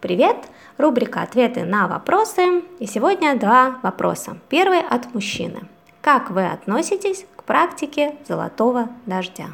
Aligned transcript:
Привет! 0.00 0.48
Рубрика 0.78 1.20
«Ответы 1.20 1.64
на 1.64 1.86
вопросы». 1.86 2.62
И 2.78 2.86
сегодня 2.86 3.38
два 3.38 3.80
вопроса. 3.82 4.38
Первый 4.48 4.80
от 4.80 5.12
мужчины. 5.12 5.68
Как 6.00 6.30
вы 6.30 6.46
относитесь 6.46 7.26
к 7.36 7.44
практике 7.44 8.16
золотого 8.26 8.88
дождя? 9.04 9.48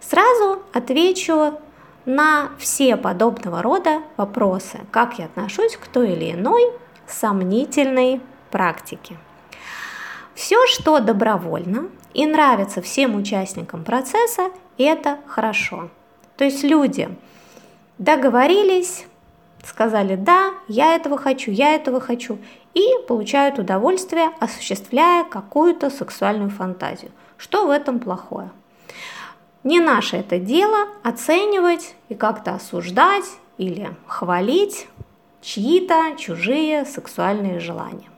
Сразу 0.00 0.62
отвечу 0.72 1.52
на 2.06 2.48
все 2.58 2.96
подобного 2.96 3.60
рода 3.60 4.00
вопросы, 4.16 4.80
как 4.90 5.18
я 5.18 5.26
отношусь 5.26 5.76
к 5.76 5.86
той 5.86 6.12
или 6.12 6.32
иной 6.32 6.72
сомнительной 7.06 8.22
практике. 8.50 9.18
Все, 10.34 10.66
что 10.66 10.98
добровольно 10.98 11.90
и 12.14 12.24
нравится 12.24 12.80
всем 12.80 13.14
участникам 13.16 13.84
процесса, 13.84 14.50
это 14.78 15.18
хорошо. 15.26 15.90
То 16.38 16.44
есть 16.44 16.64
люди 16.64 17.10
договорились, 17.98 19.04
сказали 19.66 20.14
«да, 20.16 20.52
я 20.68 20.94
этого 20.94 21.18
хочу, 21.18 21.50
я 21.50 21.74
этого 21.74 22.00
хочу» 22.00 22.38
и 22.74 22.84
получают 23.08 23.58
удовольствие, 23.58 24.30
осуществляя 24.38 25.24
какую-то 25.24 25.90
сексуальную 25.90 26.50
фантазию. 26.50 27.10
Что 27.38 27.66
в 27.66 27.70
этом 27.70 27.98
плохое? 27.98 28.50
Не 29.64 29.80
наше 29.80 30.16
это 30.16 30.38
дело 30.38 30.88
оценивать 31.02 31.94
и 32.08 32.14
как-то 32.14 32.54
осуждать 32.54 33.24
или 33.58 33.96
хвалить 34.06 34.88
чьи-то 35.40 36.16
чужие 36.18 36.84
сексуальные 36.84 37.60
желания. 37.60 38.10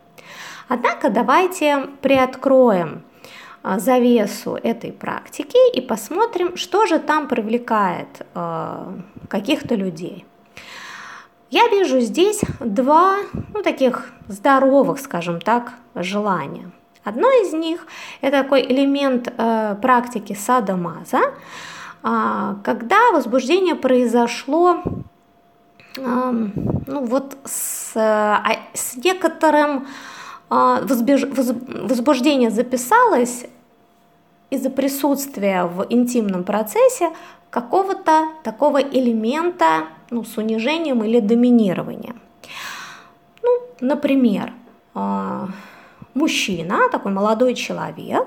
Однако 0.68 1.08
давайте 1.08 1.88
приоткроем 2.02 3.02
а, 3.62 3.78
завесу 3.78 4.58
этой 4.62 4.92
практики 4.92 5.76
и 5.76 5.80
посмотрим, 5.80 6.56
что 6.56 6.86
же 6.86 6.98
там 6.98 7.28
привлекает 7.28 8.26
э, 8.34 9.00
каких-то 9.28 9.74
людей. 9.74 10.26
Я 11.50 11.68
вижу 11.68 12.00
здесь 12.00 12.42
два 12.60 13.20
ну, 13.54 13.62
таких 13.62 14.12
здоровых, 14.28 15.00
скажем 15.00 15.40
так, 15.40 15.72
желания. 15.94 16.70
Одно 17.04 17.28
из 17.28 17.54
них– 17.54 17.86
это 18.20 18.42
такой 18.42 18.60
элемент 18.62 19.32
э, 19.34 19.76
практики 19.80 20.34
садомаза, 20.34 21.20
э, 22.02 22.54
когда 22.62 23.12
возбуждение 23.12 23.74
произошло 23.74 24.82
э, 25.96 26.02
ну, 26.86 27.04
вот 27.06 27.38
с, 27.44 27.92
э, 27.94 28.58
с 28.74 28.96
некоторым 28.96 29.86
э, 30.50 30.78
возбеж, 30.82 31.24
воз, 31.24 31.52
возбуждение 31.66 32.50
записалось 32.50 33.46
из-за 34.50 34.68
присутствия 34.68 35.64
в 35.64 35.86
интимном 35.88 36.44
процессе 36.44 37.10
какого-то 37.48 38.28
такого 38.44 38.82
элемента 38.82 39.86
ну, 40.10 40.24
с 40.24 40.36
унижением 40.36 41.04
или 41.04 41.20
доминированием. 41.20 42.20
Ну, 43.42 43.50
например, 43.80 44.52
а, 44.94 45.48
мужчина, 46.14 46.88
такой 46.90 47.12
молодой 47.12 47.54
человек, 47.54 48.26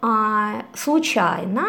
а, 0.00 0.62
случайно 0.74 1.66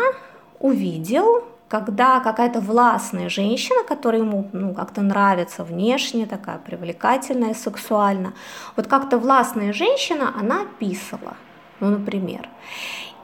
увидел, 0.59 1.43
когда 1.67 2.19
какая-то 2.19 2.59
властная 2.59 3.29
женщина, 3.29 3.83
которая 3.83 4.21
ему 4.21 4.49
ну, 4.53 4.73
как-то 4.73 5.01
нравится 5.01 5.63
внешне, 5.63 6.25
такая 6.25 6.57
привлекательная, 6.57 7.53
сексуально, 7.53 8.33
вот 8.75 8.87
как-то 8.87 9.17
властная 9.17 9.73
женщина, 9.73 10.33
она 10.39 10.65
писала, 10.79 11.35
ну, 11.79 11.89
например. 11.89 12.49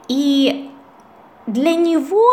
И 0.08 0.72
для 1.48 1.76
него 1.76 2.30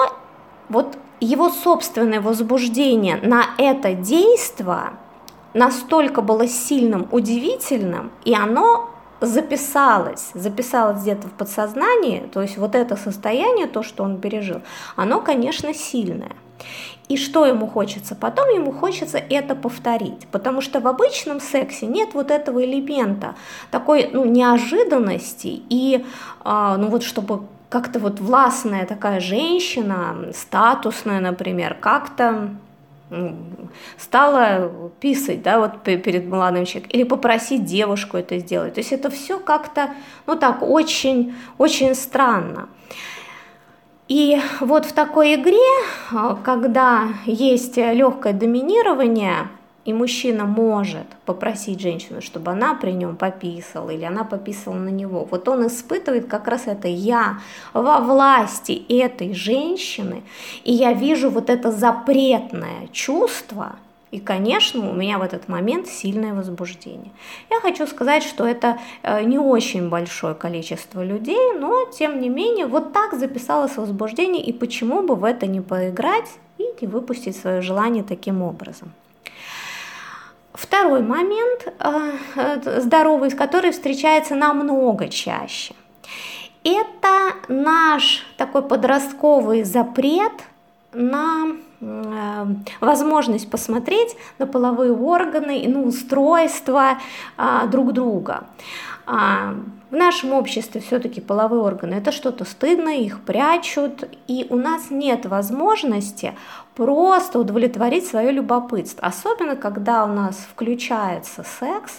вот 0.69 0.99
его 1.21 1.51
собственное 1.51 2.21
возбуждение 2.21 3.17
на 3.17 3.45
это 3.59 3.95
действо 3.95 4.95
настолько 5.55 6.23
было 6.23 6.47
сильным, 6.47 7.09
удивительным, 7.11 8.11
и 8.25 8.35
оно 8.35 8.91
записалось, 9.21 10.31
записалось 10.35 11.03
где-то 11.03 11.29
в 11.29 11.33
подсознании, 11.33 12.29
то 12.33 12.43
есть 12.43 12.57
вот 12.57 12.75
это 12.75 12.97
состояние, 12.97 13.67
то, 13.67 13.83
что 13.83 14.05
он 14.05 14.21
пережил, 14.21 14.61
оно, 14.97 15.21
конечно, 15.21 15.75
сильное. 15.75 16.33
И 17.09 17.17
что 17.17 17.47
ему 17.47 17.67
хочется? 17.67 18.15
Потом 18.15 18.51
ему 18.51 18.71
хочется 18.71 19.19
это 19.19 19.55
повторить, 19.55 20.27
потому 20.31 20.61
что 20.61 20.81
в 20.81 20.87
обычном 20.87 21.41
сексе 21.41 21.87
нет 21.87 22.11
вот 22.13 22.31
этого 22.31 22.65
элемента, 22.65 23.35
такой 23.71 24.11
ну, 24.13 24.25
неожиданности 24.25 25.63
и, 25.71 26.05
а, 26.41 26.77
ну 26.77 26.89
вот 26.89 27.03
чтобы 27.03 27.43
как-то 27.69 27.99
вот 27.99 28.21
властная 28.21 28.87
такая 28.87 29.21
женщина, 29.21 30.31
статусная, 30.33 31.21
например, 31.21 31.75
как-то 31.75 32.51
стала 33.97 34.71
писать, 35.01 35.43
да, 35.43 35.59
вот 35.59 35.83
перед 35.83 36.27
молодым 36.27 36.65
человеком, 36.67 36.91
или 36.93 37.05
попросить 37.05 37.65
девушку 37.65 38.17
это 38.17 38.39
сделать. 38.39 38.75
То 38.75 38.81
есть 38.81 38.93
это 38.93 39.11
все 39.11 39.39
как-то, 39.39 39.91
ну 40.27 40.37
так, 40.37 40.63
очень, 40.63 41.35
очень 41.57 41.95
странно. 41.95 42.69
И 44.09 44.41
вот 44.61 44.87
в 44.87 44.93
такой 44.93 45.35
игре, 45.35 45.59
а, 46.13 46.35
когда 46.37 47.09
есть 47.27 47.77
легкое 47.77 48.33
доминирование, 48.33 49.49
и 49.89 49.93
мужчина 49.95 50.45
может 50.45 51.07
попросить 51.25 51.81
женщину, 51.81 52.21
чтобы 52.21 52.51
она 52.51 52.75
при 52.75 52.91
нем 52.91 53.17
пописала, 53.17 53.89
или 53.89 54.05
она 54.05 54.23
пописала 54.23 54.75
на 54.75 54.91
него, 54.91 55.27
вот 55.31 55.49
он 55.49 55.67
испытывает 55.67 56.27
как 56.27 56.47
раз 56.47 56.67
это 56.67 56.89
«я» 56.89 57.39
во 57.73 58.01
власти 58.01 58.85
этой 58.91 59.33
женщины, 59.33 60.25
и 60.63 60.75
я 60.75 60.93
вижу 60.93 61.31
вот 61.31 61.49
это 61.49 61.73
запретное 61.73 62.89
чувство, 62.93 63.77
и, 64.11 64.21
конечно, 64.21 64.91
у 64.91 64.93
меня 64.93 65.19
в 65.19 65.23
этот 65.23 65.49
момент 65.49 65.87
сильное 65.87 66.35
возбуждение. 66.35 67.13
Я 67.51 67.61
хочу 67.61 67.87
сказать, 67.87 68.23
что 68.23 68.47
это 68.47 68.79
э, 69.03 69.23
не 69.23 69.39
очень 69.39 69.89
большое 69.89 70.35
количество 70.35 71.03
людей, 71.03 71.55
но, 71.59 71.87
тем 71.87 72.21
не 72.21 72.29
менее, 72.29 72.67
вот 72.67 72.93
так 72.93 73.15
записалось 73.15 73.79
возбуждение, 73.79 74.45
и 74.45 74.53
почему 74.53 75.01
бы 75.03 75.15
в 75.15 75.25
это 75.25 75.47
не 75.47 75.63
поиграть 75.63 76.29
и 76.59 76.65
не 76.79 76.87
выпустить 76.87 77.37
свое 77.39 77.63
желание 77.63 78.03
таким 78.03 78.43
образом. 78.43 78.93
Второй 80.59 81.03
момент 81.03 81.73
э, 81.79 82.81
здоровый, 82.81 83.31
который 83.31 83.71
встречается 83.71 84.35
намного 84.35 85.09
чаще. 85.09 85.73
Это 86.65 87.35
наш 87.47 88.27
такой 88.37 88.63
подростковый 88.63 89.63
запрет 89.63 90.33
на 90.93 91.47
э, 91.47 91.68
возможность 91.81 93.51
посмотреть 93.51 94.17
на 94.39 94.47
половые 94.47 94.93
органы 94.93 95.61
и 95.61 95.69
на 95.69 95.83
устройство 95.83 96.99
а, 97.37 97.67
друг 97.67 97.93
друга. 97.93 98.45
А, 99.07 99.55
в 99.91 99.95
нашем 99.95 100.33
обществе 100.35 100.81
все-таки 100.81 101.21
половые 101.21 101.63
органы 101.63 101.95
это 101.95 102.13
что-то 102.13 102.45
стыдно, 102.45 102.91
их 102.91 103.21
прячут, 103.21 104.09
и 104.27 104.47
у 104.51 104.57
нас 104.57 104.91
нет 104.91 105.25
возможности 105.25 106.35
просто 106.75 107.39
удовлетворить 107.39 108.07
свое 108.07 108.31
любопытство, 108.31 109.07
особенно 109.07 109.57
когда 109.57 110.05
у 110.05 110.09
нас 110.09 110.37
включается 110.37 111.43
секс, 111.43 111.93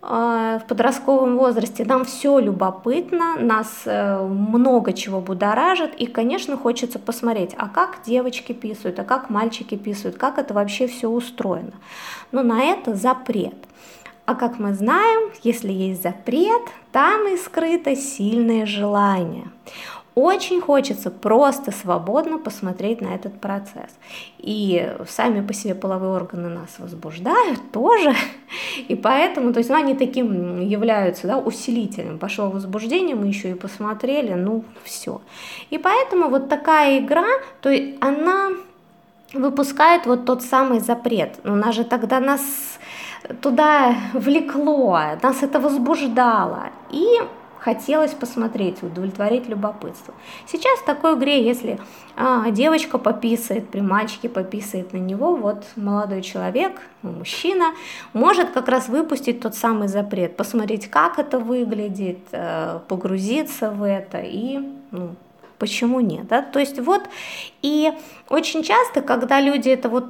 в 0.00 0.62
подростковом 0.68 1.36
возрасте 1.36 1.84
нам 1.84 2.04
все 2.04 2.38
любопытно, 2.38 3.36
нас 3.36 3.82
э, 3.84 4.22
много 4.22 4.92
чего 4.92 5.20
будоражит, 5.20 5.94
и, 5.96 6.06
конечно, 6.06 6.56
хочется 6.56 7.00
посмотреть, 7.00 7.54
а 7.58 7.68
как 7.68 7.98
девочки 8.06 8.52
писают, 8.52 8.98
а 9.00 9.04
как 9.04 9.28
мальчики 9.28 9.76
писают, 9.76 10.16
как 10.16 10.38
это 10.38 10.54
вообще 10.54 10.86
все 10.86 11.08
устроено. 11.08 11.72
Но 12.30 12.42
на 12.42 12.62
это 12.62 12.94
запрет. 12.94 13.56
А 14.24 14.34
как 14.34 14.58
мы 14.58 14.74
знаем, 14.74 15.32
если 15.42 15.72
есть 15.72 16.02
запрет, 16.02 16.62
там 16.92 17.26
и 17.26 17.36
скрыто 17.36 17.96
сильное 17.96 18.66
желание. 18.66 19.48
Очень 20.18 20.60
хочется 20.60 21.10
просто 21.10 21.70
свободно 21.70 22.38
посмотреть 22.38 23.00
на 23.00 23.14
этот 23.14 23.40
процесс. 23.40 23.90
И 24.38 24.92
сами 25.08 25.46
по 25.46 25.52
себе 25.52 25.76
половые 25.76 26.10
органы 26.10 26.48
нас 26.48 26.80
возбуждают 26.80 27.60
тоже. 27.72 28.12
И 28.88 28.96
поэтому, 28.96 29.52
то 29.52 29.58
есть, 29.58 29.70
ну, 29.70 29.76
они 29.76 29.94
таким 29.94 30.60
являются 30.60 31.28
да, 31.28 31.38
усилителем. 31.38 32.18
Пошло 32.18 32.50
возбуждение, 32.50 33.14
мы 33.14 33.28
еще 33.28 33.52
и 33.52 33.54
посмотрели, 33.54 34.34
ну, 34.34 34.64
все. 34.82 35.20
И 35.70 35.78
поэтому 35.78 36.30
вот 36.30 36.48
такая 36.48 36.98
игра, 36.98 37.28
то 37.60 37.70
есть 37.70 37.98
она 38.00 38.50
выпускает 39.34 40.06
вот 40.06 40.24
тот 40.24 40.42
самый 40.42 40.80
запрет. 40.80 41.38
Но 41.44 41.54
нас 41.54 41.76
же 41.76 41.84
тогда 41.84 42.18
нас 42.18 42.42
туда 43.40 43.94
влекло, 44.14 44.98
нас 45.22 45.44
это 45.44 45.60
возбуждало. 45.60 46.70
И 46.90 47.06
хотелось 47.68 48.14
посмотреть, 48.14 48.82
удовлетворить 48.82 49.46
любопытство. 49.46 50.14
Сейчас 50.46 50.78
в 50.78 50.86
такой 50.86 51.14
игре, 51.16 51.44
если 51.44 51.78
а, 52.16 52.50
девочка 52.50 52.96
пописает, 52.96 53.68
при 53.68 53.80
мальчике 53.80 54.30
пописает 54.30 54.94
на 54.94 54.96
него, 54.96 55.36
вот 55.36 55.64
молодой 55.76 56.22
человек, 56.22 56.80
ну, 57.02 57.10
мужчина, 57.10 57.74
может 58.14 58.50
как 58.52 58.68
раз 58.68 58.88
выпустить 58.88 59.40
тот 59.40 59.54
самый 59.54 59.88
запрет, 59.88 60.34
посмотреть, 60.34 60.88
как 60.88 61.18
это 61.18 61.38
выглядит, 61.38 62.20
э, 62.32 62.80
погрузиться 62.88 63.70
в 63.70 63.82
это 63.82 64.18
и 64.22 64.60
ну, 64.90 65.10
почему 65.58 66.00
нет. 66.00 66.26
Да? 66.26 66.40
То 66.40 66.60
есть 66.60 66.78
вот 66.78 67.02
и 67.60 67.92
очень 68.30 68.62
часто, 68.62 69.02
когда 69.02 69.42
люди 69.42 69.68
это 69.68 69.90
вот 69.90 70.06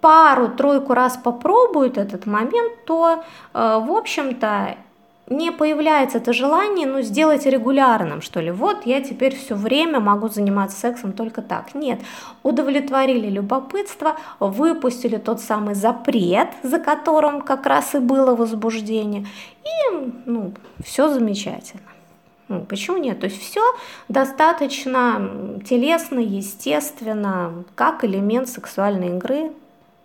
пару-тройку 0.00 0.94
раз 0.94 1.18
попробуют 1.18 1.98
этот 1.98 2.24
момент, 2.24 2.72
то, 2.86 3.22
э, 3.52 3.80
в 3.84 3.92
общем-то, 3.92 4.76
не 5.28 5.50
появляется 5.50 6.18
это 6.18 6.32
желание, 6.32 6.86
ну, 6.86 7.02
сделать 7.02 7.46
регулярным, 7.46 8.22
что 8.22 8.40
ли. 8.40 8.50
Вот 8.50 8.86
я 8.86 9.00
теперь 9.00 9.34
все 9.34 9.54
время 9.54 9.98
могу 9.98 10.28
заниматься 10.28 10.78
сексом 10.78 11.12
только 11.12 11.42
так. 11.42 11.74
Нет, 11.74 12.00
удовлетворили 12.42 13.28
любопытство, 13.28 14.16
выпустили 14.38 15.16
тот 15.16 15.40
самый 15.40 15.74
запрет, 15.74 16.48
за 16.62 16.78
которым 16.78 17.40
как 17.40 17.66
раз 17.66 17.94
и 17.94 17.98
было 17.98 18.34
возбуждение, 18.36 19.26
и, 19.64 20.12
ну, 20.26 20.52
все 20.84 21.08
замечательно. 21.08 21.82
Ну, 22.48 22.60
почему 22.60 22.98
нет? 22.98 23.18
То 23.18 23.26
есть 23.26 23.42
все 23.42 23.60
достаточно 24.08 25.58
телесно, 25.68 26.20
естественно, 26.20 27.64
как 27.74 28.04
элемент 28.04 28.48
сексуальной 28.48 29.16
игры 29.16 29.50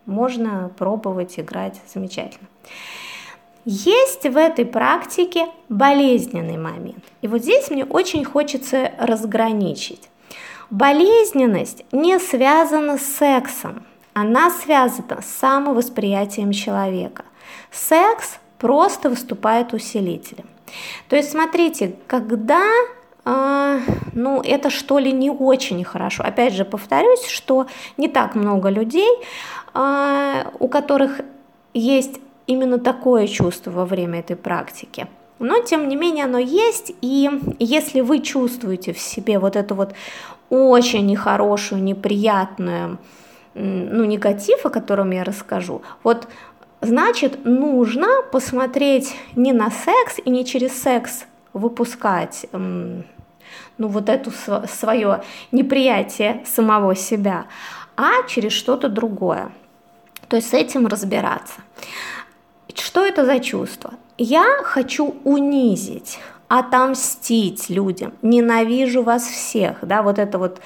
можно 0.07 0.71
пробовать 0.77 1.39
играть 1.39 1.79
замечательно. 1.93 2.47
Есть 3.65 4.23
в 4.23 4.37
этой 4.37 4.65
практике 4.65 5.45
болезненный 5.69 6.57
момент. 6.57 7.03
И 7.21 7.27
вот 7.27 7.43
здесь 7.43 7.69
мне 7.69 7.85
очень 7.85 8.25
хочется 8.25 8.91
разграничить. 8.97 10.09
Болезненность 10.71 11.83
не 11.91 12.17
связана 12.19 12.97
с 12.97 13.03
сексом, 13.03 13.85
она 14.13 14.49
связана 14.49 15.21
с 15.21 15.25
самовосприятием 15.25 16.51
человека. 16.53 17.25
Секс 17.71 18.39
просто 18.57 19.09
выступает 19.09 19.73
усилителем. 19.73 20.45
То 21.09 21.15
есть, 21.15 21.31
смотрите, 21.31 21.95
когда 22.07 22.61
э, 23.25 23.79
ну, 24.13 24.41
это 24.41 24.69
что 24.69 24.99
ли 24.99 25.11
не 25.11 25.29
очень 25.29 25.83
хорошо. 25.83 26.23
Опять 26.23 26.53
же, 26.53 26.65
повторюсь, 26.65 27.25
что 27.25 27.67
не 27.97 28.07
так 28.07 28.35
много 28.35 28.69
людей, 28.69 29.09
э, 29.73 30.45
у 30.59 30.67
которых 30.67 31.21
есть 31.73 32.19
именно 32.51 32.79
такое 32.79 33.27
чувство 33.27 33.71
во 33.71 33.85
время 33.85 34.19
этой 34.19 34.35
практики. 34.35 35.07
Но, 35.39 35.59
тем 35.61 35.89
не 35.89 35.95
менее, 35.95 36.25
оно 36.25 36.37
есть, 36.37 36.93
и 37.01 37.29
если 37.57 38.01
вы 38.01 38.19
чувствуете 38.19 38.93
в 38.93 38.99
себе 38.99 39.39
вот 39.39 39.55
эту 39.55 39.73
вот 39.73 39.93
очень 40.49 41.07
нехорошую, 41.07 41.81
неприятную, 41.81 42.99
ну, 43.53 44.05
негатив, 44.05 44.65
о 44.65 44.69
котором 44.69 45.11
я 45.11 45.23
расскажу, 45.23 45.81
вот 46.03 46.27
значит, 46.81 47.45
нужно 47.45 48.07
посмотреть 48.31 49.15
не 49.35 49.53
на 49.53 49.71
секс 49.71 50.19
и 50.23 50.29
не 50.29 50.45
через 50.45 50.79
секс 50.79 51.25
выпускать 51.53 52.45
ну, 52.51 53.87
вот 53.87 54.09
это 54.09 54.31
свое 54.67 55.23
неприятие 55.51 56.43
самого 56.45 56.95
себя, 56.95 57.45
а 57.97 58.23
через 58.27 58.51
что-то 58.51 58.89
другое. 58.89 59.51
То 60.27 60.35
есть 60.37 60.49
с 60.49 60.53
этим 60.53 60.87
разбираться. 60.87 61.61
Что 62.79 63.05
это 63.05 63.25
за 63.25 63.39
чувство? 63.39 63.93
Я 64.17 64.45
хочу 64.63 65.15
унизить, 65.23 66.19
отомстить 66.47 67.69
людям, 67.69 68.13
ненавижу 68.21 69.03
вас 69.03 69.23
всех, 69.23 69.77
да, 69.81 70.01
вот 70.01 70.19
это 70.19 70.37
вот 70.37 70.59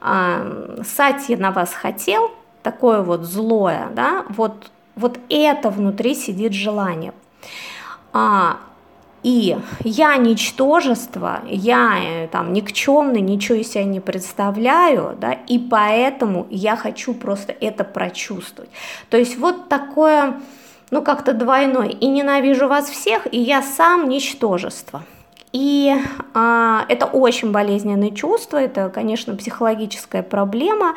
э, 0.00 0.82
Сати 0.84 1.36
на 1.36 1.50
вас 1.50 1.72
хотел, 1.72 2.30
такое 2.62 3.02
вот 3.02 3.22
злое, 3.22 3.88
да, 3.94 4.24
вот, 4.28 4.70
вот 4.96 5.18
это 5.28 5.70
внутри 5.70 6.14
сидит 6.14 6.52
желание. 6.52 7.12
А, 8.12 8.58
и 9.22 9.56
я 9.84 10.16
ничтожество, 10.16 11.40
я 11.46 11.98
э, 12.02 12.28
там 12.28 12.52
никчемный, 12.52 13.20
ничего 13.20 13.58
из 13.58 13.70
себя 13.70 13.84
не 13.84 14.00
представляю, 14.00 15.16
да, 15.20 15.32
и 15.32 15.58
поэтому 15.58 16.46
я 16.50 16.76
хочу 16.76 17.12
просто 17.14 17.54
это 17.60 17.84
прочувствовать. 17.84 18.70
То 19.10 19.18
есть 19.18 19.36
вот 19.36 19.68
такое 19.68 20.40
ну 20.90 21.02
как-то 21.02 21.32
двойной. 21.32 21.90
И 21.90 22.06
ненавижу 22.06 22.68
вас 22.68 22.88
всех, 22.88 23.32
и 23.32 23.38
я 23.38 23.62
сам 23.62 24.08
ничтожество. 24.08 25.02
И 25.52 25.92
а, 26.32 26.84
это 26.88 27.06
очень 27.06 27.50
болезненное 27.50 28.10
чувство, 28.10 28.56
это, 28.56 28.88
конечно, 28.88 29.34
психологическая 29.34 30.22
проблема. 30.22 30.94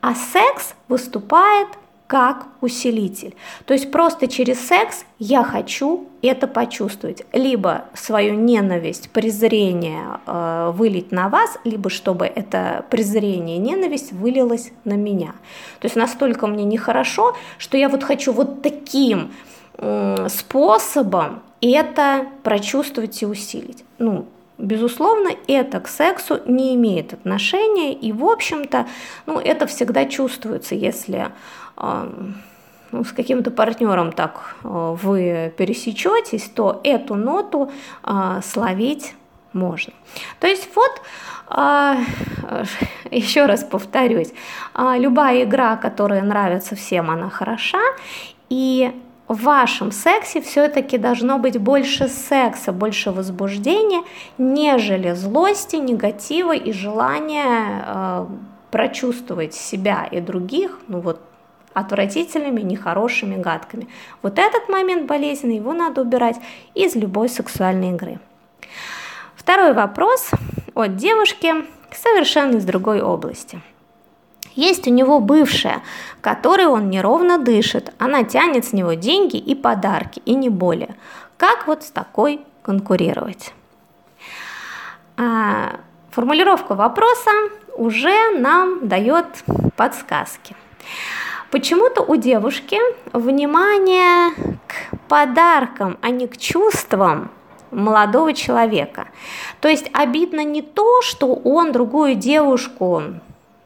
А 0.00 0.14
секс 0.14 0.74
выступает 0.88 1.68
как 2.06 2.46
усилитель. 2.60 3.34
То 3.64 3.74
есть 3.74 3.90
просто 3.90 4.28
через 4.28 4.60
секс 4.66 5.04
я 5.18 5.42
хочу 5.42 6.08
это 6.22 6.46
почувствовать. 6.46 7.24
Либо 7.32 7.86
свою 7.94 8.34
ненависть, 8.34 9.10
презрение 9.10 10.20
э, 10.26 10.72
вылить 10.74 11.12
на 11.12 11.28
вас, 11.28 11.58
либо 11.64 11.90
чтобы 11.90 12.26
это 12.26 12.84
презрение, 12.90 13.58
ненависть 13.58 14.12
вылилось 14.12 14.72
на 14.84 14.94
меня. 14.94 15.32
То 15.80 15.86
есть 15.86 15.96
настолько 15.96 16.46
мне 16.46 16.64
нехорошо, 16.64 17.34
что 17.58 17.76
я 17.76 17.88
вот 17.88 18.04
хочу 18.04 18.32
вот 18.32 18.62
таким 18.62 19.32
э, 19.78 20.28
способом 20.28 21.42
это 21.60 22.26
прочувствовать 22.42 23.22
и 23.22 23.26
усилить. 23.26 23.84
Ну, 23.98 24.26
Безусловно, 24.56 25.30
это 25.48 25.80
к 25.80 25.88
сексу 25.88 26.40
не 26.46 26.74
имеет 26.76 27.12
отношения, 27.12 27.92
и, 27.92 28.12
в 28.12 28.24
общем-то, 28.24 28.86
ну, 29.26 29.40
это 29.40 29.66
всегда 29.66 30.04
чувствуется, 30.04 30.76
если 30.76 31.32
ну, 31.76 33.02
с 33.02 33.10
каким-то 33.10 33.50
партнером 33.50 34.12
так 34.12 34.54
вы 34.62 35.52
пересечетесь, 35.56 36.48
то 36.54 36.80
эту 36.84 37.16
ноту 37.16 37.72
словить 38.42 39.14
можно. 39.52 39.92
То 40.38 40.46
есть 40.46 40.68
вот 40.76 41.02
еще 43.10 43.46
раз 43.46 43.64
повторюсь, 43.64 44.32
любая 44.76 45.42
игра, 45.42 45.76
которая 45.76 46.22
нравится 46.22 46.76
всем, 46.76 47.10
она 47.10 47.28
хороша, 47.28 47.82
и 48.48 48.92
в 49.28 49.42
вашем 49.42 49.90
сексе 49.90 50.40
все-таки 50.42 50.98
должно 50.98 51.38
быть 51.38 51.58
больше 51.58 52.08
секса, 52.08 52.72
больше 52.72 53.10
возбуждения, 53.10 54.02
нежели 54.36 55.12
злости, 55.12 55.76
негатива 55.76 56.54
и 56.54 56.72
желания 56.72 57.84
э, 57.86 58.26
прочувствовать 58.70 59.54
себя 59.54 60.06
и 60.10 60.20
других, 60.20 60.78
ну 60.88 61.00
вот 61.00 61.20
отвратительными, 61.72 62.60
нехорошими, 62.60 63.36
гадкими. 63.36 63.88
Вот 64.22 64.38
этот 64.38 64.68
момент 64.68 65.06
болезненный, 65.06 65.56
его 65.56 65.72
надо 65.72 66.02
убирать 66.02 66.36
из 66.74 66.94
любой 66.94 67.28
сексуальной 67.28 67.90
игры. 67.90 68.20
Второй 69.34 69.72
вопрос 69.72 70.30
от 70.74 70.96
девушки 70.96 71.52
совершенно 71.92 72.56
из 72.56 72.64
другой 72.64 73.02
области. 73.02 73.60
Есть 74.54 74.86
у 74.86 74.90
него 74.90 75.20
бывшая, 75.20 75.82
которой 76.20 76.66
он 76.66 76.88
неровно 76.88 77.38
дышит. 77.38 77.92
Она 77.98 78.22
тянет 78.24 78.64
с 78.64 78.72
него 78.72 78.94
деньги 78.94 79.36
и 79.36 79.54
подарки, 79.54 80.22
и 80.24 80.34
не 80.34 80.48
более. 80.48 80.94
Как 81.36 81.66
вот 81.66 81.82
с 81.82 81.90
такой 81.90 82.40
конкурировать? 82.62 83.52
А, 85.16 85.80
формулировка 86.10 86.74
вопроса 86.74 87.30
уже 87.76 88.38
нам 88.38 88.86
дает 88.86 89.26
подсказки. 89.76 90.54
Почему-то 91.50 92.02
у 92.02 92.16
девушки 92.16 92.78
внимание 93.12 94.34
к 94.66 94.96
подаркам, 95.08 95.98
а 96.00 96.10
не 96.10 96.26
к 96.26 96.36
чувствам 96.36 97.30
молодого 97.70 98.32
человека. 98.32 99.08
То 99.60 99.68
есть 99.68 99.90
обидно 99.92 100.44
не 100.44 100.62
то, 100.62 101.02
что 101.02 101.34
он 101.34 101.72
другую 101.72 102.14
девушку, 102.14 103.02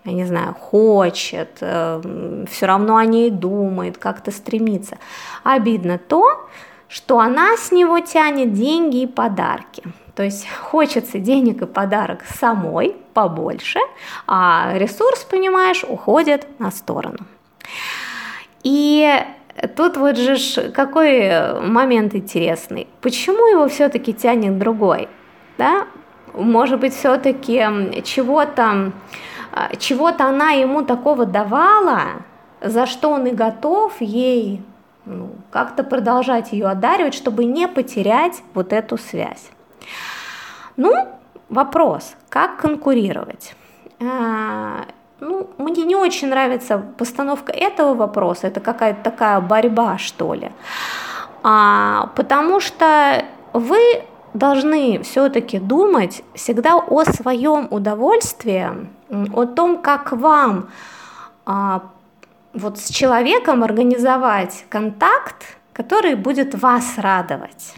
я 0.05 0.13
не 0.13 0.25
знаю, 0.25 0.55
хочет, 0.55 1.59
э, 1.61 2.45
все 2.51 2.67
равно 2.67 2.97
о 2.97 3.05
ней 3.05 3.31
думает, 3.31 3.99
как-то 3.99 4.31
стремится. 4.31 4.99
Обидно 5.45 5.99
то, 5.99 6.49
что 6.89 7.19
она 7.19 7.57
с 7.57 7.73
него 7.73 8.01
тянет 8.01 8.53
деньги 8.53 9.03
и 9.03 9.07
подарки. 9.07 9.83
То 10.15 10.25
есть 10.25 10.49
хочется 10.49 11.19
денег 11.19 11.63
и 11.63 11.67
подарок 11.67 12.25
самой 12.25 12.97
побольше, 13.15 13.79
а 14.27 14.73
ресурс, 14.75 15.25
понимаешь, 15.25 15.85
уходит 15.89 16.47
на 16.59 16.71
сторону. 16.71 17.19
И 18.65 19.09
тут 19.77 19.97
вот 19.97 20.17
же 20.17 20.71
какой 20.71 21.61
момент 21.61 22.15
интересный. 22.15 22.89
Почему 23.01 23.47
его 23.47 23.69
все-таки 23.69 24.13
тянет 24.13 24.59
другой? 24.59 25.09
Да? 25.57 25.87
Может 26.35 26.81
быть, 26.81 26.95
все-таки 26.95 28.03
чего-то 28.03 28.93
чего-то 29.79 30.27
она 30.27 30.51
ему 30.51 30.83
такого 30.83 31.27
давала, 31.27 32.23
за 32.61 32.87
что 32.87 33.11
он 33.11 33.27
и 33.27 33.31
готов 33.31 34.01
ей 34.01 34.63
ну, 35.05 35.31
как-то 35.51 35.85
продолжать 35.85 36.53
ее 36.53 36.67
одаривать, 36.67 37.15
чтобы 37.15 37.45
не 37.45 37.67
потерять 37.67 38.43
вот 38.55 38.73
эту 38.73 38.99
связь. 38.99 39.51
Ну, 40.77 41.09
вопрос, 41.49 42.15
как 42.29 42.59
конкурировать? 42.59 43.55
А, 44.01 44.85
ну, 45.21 45.51
мне 45.59 45.85
не 45.85 45.97
очень 45.97 46.29
нравится 46.29 46.79
постановка 46.99 47.53
этого 47.53 47.95
вопроса, 47.95 48.47
это 48.47 48.61
какая-то 48.61 49.03
такая 49.03 49.41
борьба, 49.41 49.99
что 49.99 50.35
ли. 50.35 50.53
А, 51.43 52.11
потому 52.15 52.61
что 52.61 53.25
вы 53.53 54.03
должны 54.35 55.03
все-таки 55.03 55.59
думать 55.59 56.23
всегда 56.35 56.77
о 56.77 57.05
своем 57.05 57.67
удовольствии, 57.71 58.89
о 59.11 59.47
том, 59.47 59.81
как 59.81 60.13
вам 60.13 60.69
а, 61.47 61.83
вот 62.53 62.79
с 62.79 62.89
человеком 62.89 63.63
организовать 63.63 64.65
контакт, 64.69 65.57
который 65.73 66.15
будет 66.15 66.55
вас 66.55 66.99
радовать. 66.99 67.75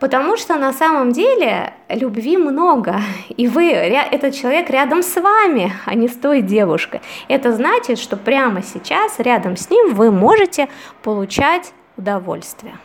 Потому 0.00 0.36
что 0.36 0.56
на 0.56 0.72
самом 0.72 1.12
деле 1.12 1.74
любви 1.88 2.36
много, 2.36 3.00
и 3.28 3.46
вы, 3.46 3.70
этот 3.70 4.34
человек 4.34 4.68
рядом 4.70 5.02
с 5.02 5.14
вами, 5.20 5.72
а 5.84 5.94
не 5.94 6.08
с 6.08 6.16
той 6.16 6.42
девушкой. 6.42 7.00
Это 7.28 7.52
значит, 7.52 7.98
что 7.98 8.16
прямо 8.16 8.62
сейчас 8.62 9.20
рядом 9.20 9.56
с 9.56 9.70
ним 9.70 9.94
вы 9.94 10.10
можете 10.10 10.68
получать 11.02 11.72
удовольствие. 11.96 12.76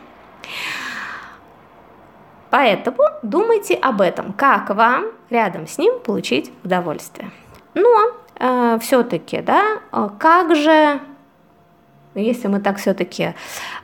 Поэтому 2.50 2.98
думайте 3.22 3.74
об 3.74 4.00
этом, 4.00 4.32
как 4.32 4.70
вам 4.70 5.06
рядом 5.30 5.66
с 5.66 5.78
ним 5.78 6.00
получить 6.00 6.50
удовольствие. 6.64 7.30
Но 7.74 8.12
э, 8.38 8.78
все-таки, 8.80 9.40
да, 9.40 9.78
э, 9.92 10.08
как 10.18 10.56
же, 10.56 11.00
если 12.14 12.48
мы 12.48 12.60
так 12.60 12.78
все-таки 12.78 13.22
э, 13.22 13.34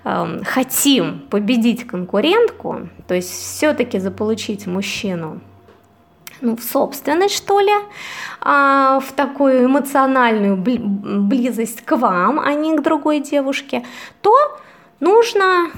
эм, 0.04 0.44
хотим 0.44 1.20
победить 1.30 1.86
конкурентку, 1.86 2.88
то 3.06 3.14
есть 3.14 3.30
все-таки 3.30 3.98
заполучить 3.98 4.66
мужчину 4.66 5.40
ну, 6.40 6.56
в 6.56 6.62
собственность, 6.62 7.34
что 7.34 7.60
ли, 7.60 7.72
а, 8.40 9.00
в 9.00 9.12
такую 9.12 9.66
эмоциональную 9.66 10.56
близость 10.56 11.82
к 11.82 11.96
вам, 11.96 12.40
а 12.40 12.52
не 12.54 12.76
к 12.76 12.82
другой 12.82 13.20
девушке, 13.20 13.84
то 14.20 14.34
нужно 15.00 15.70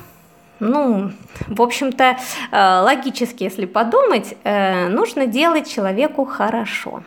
ну, 0.60 1.10
в 1.48 1.62
общем-то, 1.62 2.16
э, 2.50 2.80
логически, 2.80 3.44
если 3.44 3.66
подумать, 3.66 4.36
э, 4.44 4.88
нужно 4.88 5.26
делать 5.26 5.70
человеку 5.70 6.24
хорошо. 6.24 7.02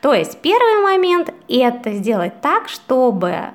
То 0.00 0.14
есть 0.14 0.38
первый 0.38 0.82
момент– 0.82 1.32
это 1.48 1.92
сделать 1.92 2.40
так, 2.40 2.68
чтобы 2.68 3.50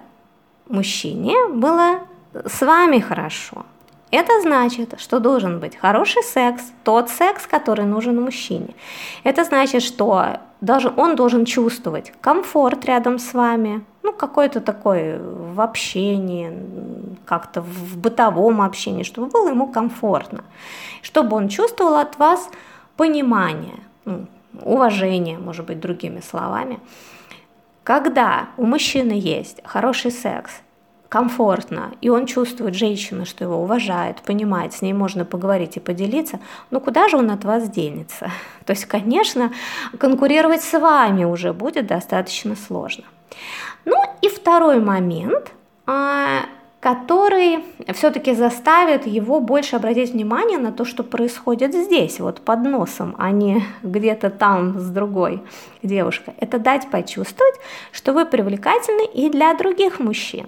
мужчине 0.68 1.48
было 1.50 2.00
с 2.34 2.62
вами 2.62 3.00
хорошо. 3.00 3.66
Это 4.12 4.42
значит, 4.42 4.94
что 5.00 5.20
должен 5.20 5.60
быть 5.60 5.76
хороший 5.76 6.22
секс, 6.22 6.72
тот 6.84 7.10
секс, 7.10 7.48
который 7.48 7.86
нужен 7.86 8.22
мужчине. 8.22 8.76
Это 9.24 9.44
значит, 9.44 9.82
что 9.82 10.38
должен, 10.64 10.94
он 10.98 11.16
должен 11.16 11.46
чувствовать 11.46 12.14
комфорт 12.22 12.86
рядом 12.86 13.20
с 13.20 13.34
вами, 13.34 13.84
ну, 14.02 14.14
какой-то 14.14 14.62
такой 14.62 15.20
в 15.20 15.60
общении, 15.62 16.52
как-то 17.26 17.62
в 17.62 17.98
бытовом 17.98 18.62
общении, 18.62 19.04
чтобы 19.04 19.28
было 19.28 19.50
ему 19.50 19.68
комфортно, 19.68 20.44
чтобы 21.02 21.36
он 21.36 21.50
чувствовал 21.50 21.96
от 21.96 22.18
вас 22.18 22.50
понимание, 22.96 23.80
ну, 24.06 24.26
уважение, 24.62 25.38
может 25.38 25.66
быть, 25.66 25.80
другими 25.80 26.22
словами. 26.22 26.80
Когда 27.84 28.48
у 28.56 28.66
мужчины 28.66 29.14
есть 29.14 29.62
хороший 29.66 30.12
секс, 30.12 30.62
комфортно, 31.14 31.92
и 32.02 32.10
он 32.10 32.26
чувствует 32.26 32.74
женщину, 32.74 33.28
что 33.28 33.44
его 33.44 33.62
уважает, 33.62 34.24
понимает, 34.24 34.74
с 34.74 34.82
ней 34.82 34.94
можно 34.94 35.26
поговорить 35.26 35.78
и 35.78 35.80
поделиться, 35.80 36.40
ну 36.72 36.80
куда 36.80 37.08
же 37.08 37.18
он 37.18 37.30
от 37.30 37.46
вас 37.46 37.70
денется? 37.70 38.32
То 38.66 38.74
есть, 38.74 38.86
конечно, 38.86 39.52
конкурировать 40.00 40.64
с 40.64 40.80
вами 40.80 41.24
уже 41.24 41.54
будет 41.54 41.86
достаточно 41.86 42.56
сложно. 42.56 43.04
Ну 43.86 43.96
и 44.24 44.28
второй 44.28 44.80
момент, 44.80 45.52
а, 45.86 46.46
который 46.80 47.64
все-таки 47.94 48.34
заставит 48.34 49.06
его 49.06 49.40
больше 49.40 49.76
обратить 49.76 50.14
внимание 50.14 50.58
на 50.58 50.72
то, 50.72 50.84
что 50.84 51.04
происходит 51.04 51.76
здесь, 51.76 52.20
вот 52.20 52.42
под 52.42 52.64
носом, 52.64 53.14
а 53.20 53.30
не 53.30 53.64
где-то 53.84 54.32
там 54.32 54.80
с 54.80 54.90
другой 54.90 55.44
девушкой. 55.84 56.34
Это 56.40 56.58
дать 56.58 56.90
почувствовать, 56.90 57.60
что 57.92 58.14
вы 58.14 58.26
привлекательны 58.26 59.06
и 59.06 59.30
для 59.30 59.54
других 59.54 60.00
мужчин. 60.00 60.48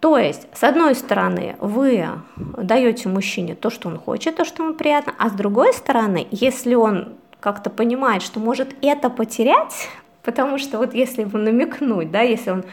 То 0.00 0.18
есть, 0.18 0.46
с 0.52 0.62
одной 0.62 0.94
стороны, 0.94 1.56
вы 1.58 2.06
даете 2.36 3.08
мужчине 3.08 3.54
то, 3.54 3.70
что 3.70 3.88
он 3.88 3.98
хочет, 3.98 4.36
то, 4.36 4.44
что 4.44 4.62
ему 4.62 4.74
приятно, 4.74 5.14
а 5.18 5.30
с 5.30 5.32
другой 5.32 5.72
стороны, 5.72 6.28
если 6.30 6.74
он 6.74 7.14
как-то 7.40 7.70
понимает, 7.70 8.22
что 8.22 8.38
может 8.38 8.74
это 8.82 9.08
потерять, 9.10 9.88
потому 10.22 10.58
что 10.58 10.78
вот 10.78 10.94
если 10.94 11.22
ему 11.22 11.38
намекнуть, 11.38 12.10
да, 12.10 12.20
если 12.20 12.50
он 12.50 12.64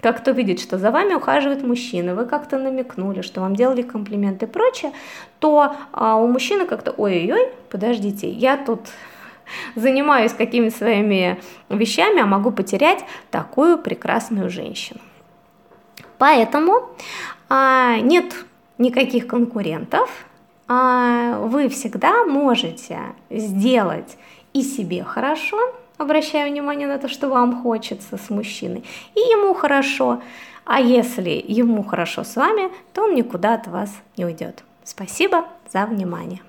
как-то 0.00 0.30
видит, 0.30 0.60
что 0.60 0.78
за 0.78 0.90
вами 0.90 1.14
ухаживает 1.14 1.64
мужчина, 1.64 2.14
вы 2.14 2.24
как-то 2.24 2.56
намекнули, 2.58 3.22
что 3.22 3.40
вам 3.40 3.56
делали 3.56 3.82
комплименты 3.82 4.46
и 4.46 4.48
прочее, 4.48 4.92
то 5.40 5.74
а, 5.92 6.16
у 6.16 6.28
мужчины 6.28 6.66
как-то, 6.66 6.92
ой-ой-ой, 6.92 7.48
подождите, 7.68 8.30
я 8.30 8.56
тут 8.56 8.80
занимаюсь 9.74 10.32
какими-то 10.32 10.76
своими 10.76 11.40
вещами, 11.68 12.20
а 12.20 12.26
могу 12.26 12.52
потерять 12.52 13.04
такую 13.30 13.78
прекрасную 13.78 14.50
женщину. 14.50 15.00
Поэтому 16.18 16.90
а, 17.48 17.98
нет 17.98 18.34
никаких 18.76 19.26
конкурентов, 19.26 20.10
а, 20.66 21.38
вы 21.40 21.68
всегда 21.68 22.24
можете 22.24 23.00
сделать 23.30 24.18
и 24.52 24.62
себе 24.62 25.04
хорошо, 25.04 25.58
обращая 25.96 26.50
внимание 26.50 26.86
на 26.86 26.98
то, 26.98 27.08
что 27.08 27.28
вам 27.28 27.62
хочется 27.62 28.18
с 28.18 28.30
мужчиной, 28.30 28.84
и 29.14 29.20
ему 29.20 29.54
хорошо. 29.54 30.20
А 30.64 30.80
если 30.80 31.42
ему 31.46 31.82
хорошо 31.82 32.24
с 32.24 32.36
вами, 32.36 32.70
то 32.92 33.04
он 33.04 33.14
никуда 33.14 33.54
от 33.54 33.66
вас 33.66 33.90
не 34.16 34.26
уйдет. 34.26 34.62
Спасибо 34.84 35.46
за 35.72 35.86
внимание. 35.86 36.40